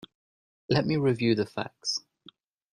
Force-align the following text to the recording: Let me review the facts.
Let 0.67 0.87
me 0.87 0.97
review 0.97 1.35
the 1.35 1.45
facts. 1.45 1.99